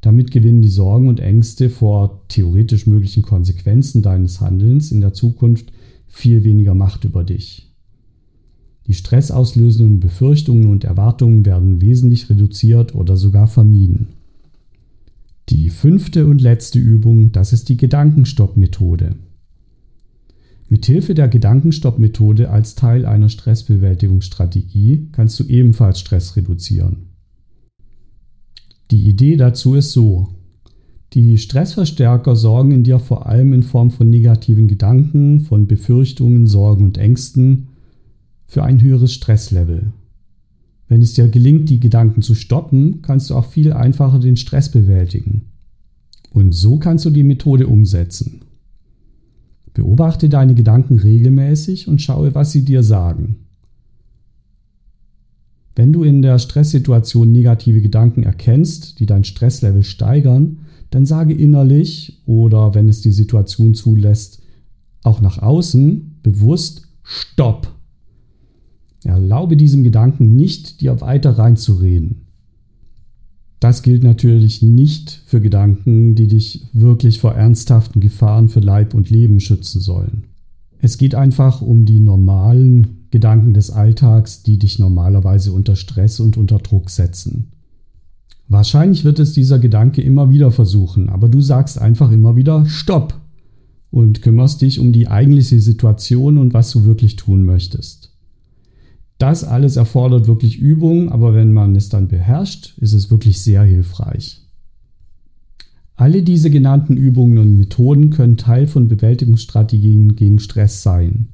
Damit 0.00 0.30
gewinnen 0.30 0.62
die 0.62 0.68
Sorgen 0.68 1.08
und 1.08 1.20
Ängste 1.20 1.70
vor 1.70 2.22
theoretisch 2.28 2.86
möglichen 2.86 3.22
Konsequenzen 3.22 4.02
deines 4.02 4.40
Handelns 4.40 4.92
in 4.92 5.00
der 5.00 5.12
Zukunft 5.12 5.72
viel 6.06 6.44
weniger 6.44 6.74
Macht 6.74 7.04
über 7.04 7.24
dich. 7.24 7.68
Die 8.86 8.94
stressauslösenden 8.94 10.00
Befürchtungen 10.00 10.66
und 10.66 10.84
Erwartungen 10.84 11.44
werden 11.44 11.80
wesentlich 11.82 12.30
reduziert 12.30 12.94
oder 12.94 13.16
sogar 13.16 13.46
vermieden. 13.46 14.08
Die 15.50 15.68
fünfte 15.68 16.26
und 16.26 16.40
letzte 16.40 16.78
Übung, 16.78 17.32
das 17.32 17.52
ist 17.52 17.68
die 17.68 17.76
Gedankenstopp-Methode. 17.76 19.16
Mithilfe 20.70 21.14
der 21.14 21.28
Gedankenstopp-Methode 21.28 22.50
als 22.50 22.74
Teil 22.74 23.06
einer 23.06 23.28
Stressbewältigungsstrategie 23.28 25.08
kannst 25.12 25.40
du 25.40 25.44
ebenfalls 25.44 26.00
Stress 26.00 26.36
reduzieren. 26.36 27.07
Die 28.90 29.06
Idee 29.08 29.36
dazu 29.36 29.74
ist 29.74 29.92
so. 29.92 30.28
Die 31.14 31.38
Stressverstärker 31.38 32.36
sorgen 32.36 32.72
in 32.72 32.84
dir 32.84 32.98
vor 32.98 33.26
allem 33.26 33.52
in 33.52 33.62
Form 33.62 33.90
von 33.90 34.10
negativen 34.10 34.68
Gedanken, 34.68 35.40
von 35.40 35.66
Befürchtungen, 35.66 36.46
Sorgen 36.46 36.84
und 36.84 36.98
Ängsten 36.98 37.68
für 38.46 38.62
ein 38.62 38.80
höheres 38.82 39.12
Stresslevel. 39.12 39.92
Wenn 40.86 41.02
es 41.02 41.14
dir 41.14 41.28
gelingt, 41.28 41.68
die 41.68 41.80
Gedanken 41.80 42.22
zu 42.22 42.34
stoppen, 42.34 43.02
kannst 43.02 43.30
du 43.30 43.34
auch 43.34 43.46
viel 43.46 43.72
einfacher 43.72 44.18
den 44.18 44.36
Stress 44.36 44.70
bewältigen. 44.70 45.42
Und 46.30 46.54
so 46.54 46.78
kannst 46.78 47.04
du 47.04 47.10
die 47.10 47.24
Methode 47.24 47.66
umsetzen. 47.66 48.42
Beobachte 49.74 50.28
deine 50.28 50.54
Gedanken 50.54 50.98
regelmäßig 50.98 51.88
und 51.88 52.00
schaue, 52.00 52.34
was 52.34 52.52
sie 52.52 52.64
dir 52.64 52.82
sagen. 52.82 53.36
Wenn 55.78 55.92
du 55.92 56.02
in 56.02 56.22
der 56.22 56.40
Stresssituation 56.40 57.30
negative 57.30 57.80
Gedanken 57.80 58.24
erkennst, 58.24 58.98
die 58.98 59.06
dein 59.06 59.22
Stresslevel 59.22 59.84
steigern, 59.84 60.58
dann 60.90 61.06
sage 61.06 61.32
innerlich 61.32 62.20
oder 62.26 62.74
wenn 62.74 62.88
es 62.88 63.00
die 63.00 63.12
Situation 63.12 63.74
zulässt, 63.74 64.42
auch 65.04 65.20
nach 65.20 65.40
außen 65.40 66.16
bewusst 66.24 66.88
Stopp. 67.04 67.72
Erlaube 69.04 69.56
diesem 69.56 69.84
Gedanken 69.84 70.34
nicht, 70.34 70.80
dir 70.80 71.00
weiter 71.00 71.38
reinzureden. 71.38 72.22
Das 73.60 73.82
gilt 73.82 74.02
natürlich 74.02 74.62
nicht 74.62 75.22
für 75.26 75.40
Gedanken, 75.40 76.16
die 76.16 76.26
dich 76.26 76.66
wirklich 76.72 77.20
vor 77.20 77.34
ernsthaften 77.34 78.00
Gefahren 78.00 78.48
für 78.48 78.58
Leib 78.58 78.94
und 78.94 79.10
Leben 79.10 79.38
schützen 79.38 79.80
sollen. 79.80 80.24
Es 80.80 80.98
geht 80.98 81.14
einfach 81.14 81.62
um 81.62 81.84
die 81.84 82.00
normalen 82.00 82.97
Gedanken 83.10 83.54
des 83.54 83.70
Alltags, 83.70 84.42
die 84.42 84.58
dich 84.58 84.78
normalerweise 84.78 85.52
unter 85.52 85.76
Stress 85.76 86.20
und 86.20 86.36
unter 86.36 86.58
Druck 86.58 86.90
setzen. 86.90 87.52
Wahrscheinlich 88.48 89.04
wird 89.04 89.18
es 89.18 89.32
dieser 89.32 89.58
Gedanke 89.58 90.00
immer 90.00 90.30
wieder 90.30 90.50
versuchen, 90.50 91.08
aber 91.08 91.28
du 91.28 91.40
sagst 91.40 91.78
einfach 91.78 92.10
immer 92.10 92.36
wieder 92.36 92.64
Stopp 92.66 93.20
und 93.90 94.22
kümmerst 94.22 94.62
dich 94.62 94.80
um 94.80 94.92
die 94.92 95.08
eigentliche 95.08 95.60
Situation 95.60 96.38
und 96.38 96.54
was 96.54 96.70
du 96.70 96.84
wirklich 96.84 97.16
tun 97.16 97.44
möchtest. 97.44 98.14
Das 99.18 99.44
alles 99.44 99.76
erfordert 99.76 100.28
wirklich 100.28 100.58
Übung, 100.58 101.10
aber 101.10 101.34
wenn 101.34 101.52
man 101.52 101.74
es 101.76 101.88
dann 101.88 102.08
beherrscht, 102.08 102.78
ist 102.78 102.92
es 102.92 103.10
wirklich 103.10 103.42
sehr 103.42 103.64
hilfreich. 103.64 104.44
Alle 105.96 106.22
diese 106.22 106.50
genannten 106.50 106.96
Übungen 106.96 107.38
und 107.38 107.58
Methoden 107.58 108.10
können 108.10 108.36
Teil 108.36 108.68
von 108.68 108.86
Bewältigungsstrategien 108.86 110.14
gegen 110.14 110.38
Stress 110.38 110.84
sein. 110.84 111.30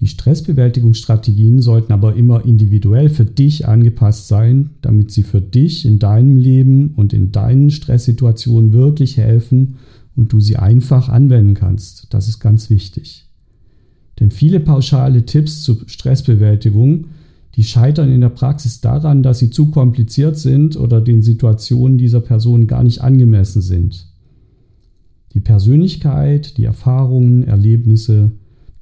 Die 0.00 0.08
Stressbewältigungsstrategien 0.08 1.62
sollten 1.62 1.92
aber 1.92 2.16
immer 2.16 2.44
individuell 2.44 3.08
für 3.08 3.24
dich 3.24 3.68
angepasst 3.68 4.26
sein, 4.26 4.70
damit 4.82 5.12
sie 5.12 5.22
für 5.22 5.40
dich 5.40 5.86
in 5.86 5.98
deinem 5.98 6.36
Leben 6.36 6.94
und 6.96 7.12
in 7.12 7.30
deinen 7.30 7.70
Stresssituationen 7.70 8.72
wirklich 8.72 9.16
helfen 9.16 9.76
und 10.16 10.32
du 10.32 10.40
sie 10.40 10.56
einfach 10.56 11.08
anwenden 11.08 11.54
kannst. 11.54 12.08
Das 12.10 12.28
ist 12.28 12.40
ganz 12.40 12.70
wichtig. 12.70 13.26
Denn 14.20 14.30
viele 14.30 14.60
pauschale 14.60 15.24
Tipps 15.24 15.62
zur 15.62 15.78
Stressbewältigung, 15.86 17.06
die 17.56 17.64
scheitern 17.64 18.12
in 18.12 18.20
der 18.20 18.30
Praxis 18.30 18.80
daran, 18.80 19.22
dass 19.22 19.38
sie 19.38 19.50
zu 19.50 19.70
kompliziert 19.70 20.36
sind 20.36 20.76
oder 20.76 21.00
den 21.00 21.22
Situationen 21.22 21.98
dieser 21.98 22.20
Person 22.20 22.66
gar 22.66 22.82
nicht 22.82 23.00
angemessen 23.00 23.62
sind. 23.62 24.08
Die 25.34 25.40
Persönlichkeit, 25.40 26.58
die 26.58 26.64
Erfahrungen, 26.64 27.44
Erlebnisse, 27.44 28.32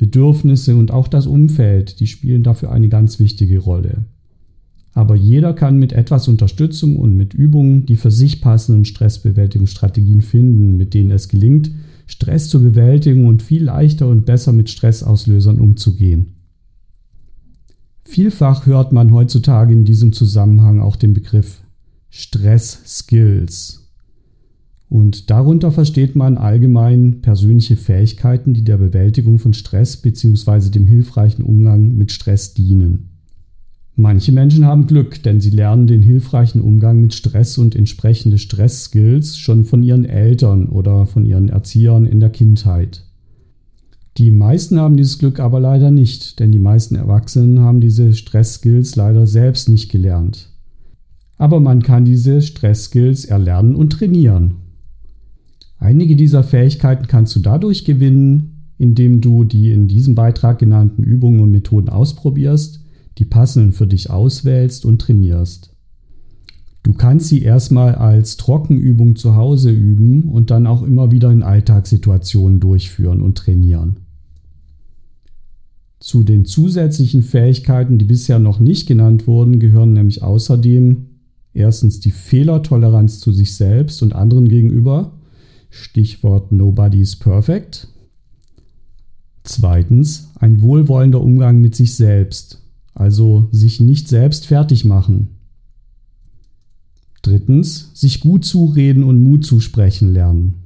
Bedürfnisse 0.02 0.74
und 0.74 0.90
auch 0.90 1.06
das 1.06 1.28
Umfeld, 1.28 2.00
die 2.00 2.08
spielen 2.08 2.42
dafür 2.42 2.72
eine 2.72 2.88
ganz 2.88 3.20
wichtige 3.20 3.60
Rolle. 3.60 4.04
Aber 4.94 5.14
jeder 5.14 5.54
kann 5.54 5.78
mit 5.78 5.92
etwas 5.92 6.26
Unterstützung 6.26 6.96
und 6.96 7.16
mit 7.16 7.34
Übungen 7.34 7.86
die 7.86 7.94
für 7.94 8.10
sich 8.10 8.40
passenden 8.40 8.84
Stressbewältigungsstrategien 8.84 10.20
finden, 10.20 10.76
mit 10.76 10.92
denen 10.92 11.12
es 11.12 11.28
gelingt, 11.28 11.70
Stress 12.08 12.48
zu 12.48 12.60
bewältigen 12.60 13.26
und 13.26 13.44
viel 13.44 13.62
leichter 13.62 14.08
und 14.08 14.26
besser 14.26 14.52
mit 14.52 14.70
Stressauslösern 14.70 15.60
umzugehen. 15.60 16.34
Vielfach 18.04 18.66
hört 18.66 18.90
man 18.90 19.12
heutzutage 19.12 19.72
in 19.72 19.84
diesem 19.84 20.12
Zusammenhang 20.12 20.80
auch 20.80 20.96
den 20.96 21.14
Begriff 21.14 21.62
Stress-Skills. 22.10 23.81
Und 24.92 25.30
darunter 25.30 25.72
versteht 25.72 26.16
man 26.16 26.36
allgemein 26.36 27.22
persönliche 27.22 27.76
Fähigkeiten, 27.76 28.52
die 28.52 28.62
der 28.62 28.76
Bewältigung 28.76 29.38
von 29.38 29.54
Stress 29.54 29.96
bzw. 29.96 30.68
dem 30.68 30.86
hilfreichen 30.86 31.42
Umgang 31.44 31.96
mit 31.96 32.12
Stress 32.12 32.52
dienen. 32.52 33.08
Manche 33.96 34.32
Menschen 34.32 34.66
haben 34.66 34.86
Glück, 34.86 35.22
denn 35.22 35.40
sie 35.40 35.48
lernen 35.48 35.86
den 35.86 36.02
hilfreichen 36.02 36.60
Umgang 36.60 37.00
mit 37.00 37.14
Stress 37.14 37.56
und 37.56 37.74
entsprechende 37.74 38.36
Stress-Skills 38.36 39.38
schon 39.38 39.64
von 39.64 39.82
ihren 39.82 40.04
Eltern 40.04 40.66
oder 40.66 41.06
von 41.06 41.24
ihren 41.24 41.48
Erziehern 41.48 42.04
in 42.04 42.20
der 42.20 42.28
Kindheit. 42.28 43.02
Die 44.18 44.30
meisten 44.30 44.78
haben 44.78 44.98
dieses 44.98 45.18
Glück 45.18 45.40
aber 45.40 45.58
leider 45.58 45.90
nicht, 45.90 46.38
denn 46.38 46.52
die 46.52 46.58
meisten 46.58 46.96
Erwachsenen 46.96 47.60
haben 47.60 47.80
diese 47.80 48.12
Stress-Skills 48.12 48.96
leider 48.96 49.26
selbst 49.26 49.70
nicht 49.70 49.90
gelernt. 49.90 50.50
Aber 51.38 51.60
man 51.60 51.82
kann 51.82 52.04
diese 52.04 52.42
Stress-Skills 52.42 53.24
erlernen 53.24 53.74
und 53.74 53.90
trainieren. 53.94 54.56
Einige 55.82 56.14
dieser 56.14 56.44
Fähigkeiten 56.44 57.08
kannst 57.08 57.34
du 57.34 57.40
dadurch 57.40 57.84
gewinnen, 57.84 58.68
indem 58.78 59.20
du 59.20 59.42
die 59.42 59.72
in 59.72 59.88
diesem 59.88 60.14
Beitrag 60.14 60.60
genannten 60.60 61.02
Übungen 61.02 61.40
und 61.40 61.50
Methoden 61.50 61.88
ausprobierst, 61.88 62.84
die 63.18 63.24
passenden 63.24 63.72
für 63.72 63.88
dich 63.88 64.08
auswählst 64.08 64.84
und 64.84 65.00
trainierst. 65.00 65.74
Du 66.84 66.92
kannst 66.92 67.26
sie 67.26 67.42
erstmal 67.42 67.96
als 67.96 68.36
Trockenübung 68.36 69.16
zu 69.16 69.34
Hause 69.34 69.72
üben 69.72 70.28
und 70.28 70.52
dann 70.52 70.68
auch 70.68 70.84
immer 70.84 71.10
wieder 71.10 71.32
in 71.32 71.42
Alltagssituationen 71.42 72.60
durchführen 72.60 73.20
und 73.20 73.36
trainieren. 73.38 73.96
Zu 75.98 76.22
den 76.22 76.44
zusätzlichen 76.44 77.24
Fähigkeiten, 77.24 77.98
die 77.98 78.04
bisher 78.04 78.38
noch 78.38 78.60
nicht 78.60 78.86
genannt 78.86 79.26
wurden, 79.26 79.58
gehören 79.58 79.94
nämlich 79.94 80.22
außerdem 80.22 81.08
erstens 81.54 81.98
die 81.98 82.12
Fehlertoleranz 82.12 83.18
zu 83.18 83.32
sich 83.32 83.56
selbst 83.56 84.00
und 84.04 84.14
anderen 84.14 84.48
gegenüber, 84.48 85.18
Stichwort 85.72 86.52
Nobody 86.52 87.00
is 87.00 87.16
perfect. 87.16 87.88
Zweitens 89.42 90.28
ein 90.38 90.60
wohlwollender 90.60 91.20
Umgang 91.20 91.62
mit 91.62 91.74
sich 91.74 91.94
selbst, 91.94 92.62
also 92.92 93.48
sich 93.52 93.80
nicht 93.80 94.06
selbst 94.06 94.46
fertig 94.46 94.84
machen. 94.84 95.28
Drittens, 97.22 97.90
sich 97.94 98.20
gut 98.20 98.44
zureden 98.44 99.02
und 99.02 99.22
Mut 99.22 99.46
zusprechen 99.46 100.12
lernen. 100.12 100.56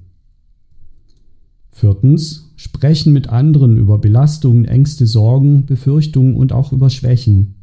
Viertens, 1.71 2.53
sprechen 2.57 3.13
mit 3.13 3.29
anderen 3.29 3.77
über 3.77 3.99
Belastungen, 3.99 4.65
Ängste, 4.65 5.07
Sorgen, 5.07 5.67
Befürchtungen 5.67 6.35
und 6.35 6.53
auch 6.53 6.73
über 6.73 6.91
Schwächen. 6.91 7.55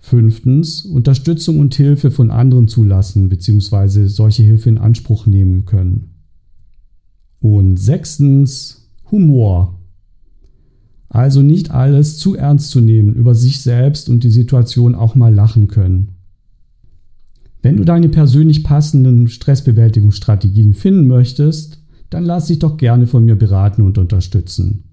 Fünftens, 0.00 0.84
Unterstützung 0.86 1.58
und 1.58 1.74
Hilfe 1.74 2.10
von 2.10 2.30
anderen 2.30 2.68
zulassen 2.68 3.28
bzw. 3.28 4.06
solche 4.06 4.42
Hilfe 4.42 4.68
in 4.70 4.78
Anspruch 4.78 5.26
nehmen 5.26 5.66
können. 5.66 6.14
Und 7.40 7.78
sechstens, 7.78 8.88
Humor. 9.10 9.78
Also 11.08 11.42
nicht 11.42 11.70
alles 11.70 12.18
zu 12.18 12.36
ernst 12.36 12.70
zu 12.70 12.80
nehmen, 12.80 13.14
über 13.14 13.34
sich 13.34 13.60
selbst 13.60 14.08
und 14.08 14.24
die 14.24 14.30
Situation 14.30 14.94
auch 14.94 15.14
mal 15.14 15.34
lachen 15.34 15.68
können. 15.68 16.12
Wenn 17.62 17.76
du 17.76 17.84
deine 17.84 18.08
persönlich 18.08 18.64
passenden 18.64 19.28
Stressbewältigungsstrategien 19.28 20.72
finden 20.74 21.08
möchtest, 21.08 21.82
dann 22.08 22.24
lass 22.24 22.46
dich 22.46 22.58
doch 22.58 22.76
gerne 22.76 23.06
von 23.06 23.24
mir 23.24 23.36
beraten 23.36 23.82
und 23.82 23.98
unterstützen. 23.98 24.84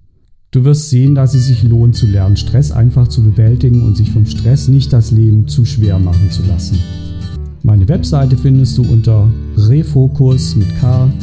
Du 0.51 0.63
wirst 0.63 0.89
sehen, 0.89 1.13
dass 1.13 1.33
es 1.33 1.47
sich 1.47 1.63
lohnt 1.63 1.97
zu 1.97 2.07
lernen, 2.07 2.37
Stress 2.37 2.71
einfach 2.71 3.09
zu 3.09 3.21
bewältigen 3.21 3.83
und 3.83 3.97
sich 3.97 4.11
vom 4.11 4.25
Stress 4.25 4.69
nicht 4.69 4.93
das 4.93 5.11
Leben 5.11 5.45
zu 5.47 5.65
schwer 5.65 5.99
machen 5.99 6.31
zu 6.31 6.41
lassen. 6.43 6.79
Meine 7.63 7.89
Webseite 7.89 8.37
findest 8.37 8.77
du 8.77 8.83
unter 8.83 9.29
refocus 9.57 10.55
mit 10.55 10.69
k-coaching.de. 10.79 11.21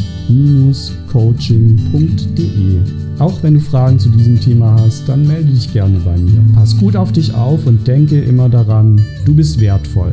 Auch 3.18 3.42
wenn 3.42 3.54
du 3.54 3.60
Fragen 3.60 3.98
zu 3.98 4.10
diesem 4.10 4.38
Thema 4.38 4.78
hast, 4.78 5.08
dann 5.08 5.26
melde 5.26 5.52
dich 5.52 5.72
gerne 5.72 5.98
bei 6.00 6.18
mir. 6.18 6.44
Pass 6.52 6.76
gut 6.76 6.94
auf 6.94 7.12
dich 7.12 7.32
auf 7.32 7.66
und 7.66 7.86
denke 7.88 8.20
immer 8.20 8.50
daran, 8.50 9.00
du 9.24 9.34
bist 9.34 9.58
wertvoll. 9.58 10.12